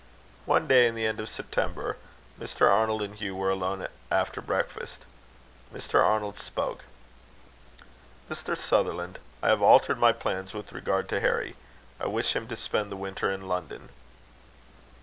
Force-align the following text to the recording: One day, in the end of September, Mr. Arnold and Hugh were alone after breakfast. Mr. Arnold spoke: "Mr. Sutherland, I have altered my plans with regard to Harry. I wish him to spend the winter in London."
One 0.47 0.67
day, 0.67 0.87
in 0.87 0.95
the 0.95 1.05
end 1.05 1.19
of 1.19 1.29
September, 1.29 1.95
Mr. 2.39 2.67
Arnold 2.67 3.03
and 3.03 3.13
Hugh 3.13 3.35
were 3.35 3.51
alone 3.51 3.87
after 4.09 4.41
breakfast. 4.41 5.05
Mr. 5.71 6.03
Arnold 6.03 6.39
spoke: 6.39 6.85
"Mr. 8.27 8.57
Sutherland, 8.57 9.19
I 9.43 9.49
have 9.49 9.61
altered 9.61 9.99
my 9.99 10.11
plans 10.11 10.55
with 10.55 10.71
regard 10.71 11.07
to 11.09 11.19
Harry. 11.19 11.55
I 11.99 12.07
wish 12.07 12.35
him 12.35 12.47
to 12.47 12.55
spend 12.55 12.91
the 12.91 12.95
winter 12.97 13.31
in 13.31 13.47
London." 13.47 13.89